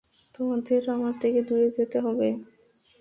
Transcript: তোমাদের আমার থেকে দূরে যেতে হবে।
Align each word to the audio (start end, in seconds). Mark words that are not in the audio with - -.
তোমাদের 0.33 0.81
আমার 0.89 1.13
থেকে 1.21 1.39
দূরে 1.41 1.69
যেতে 1.71 1.97
হবে। 1.99 2.27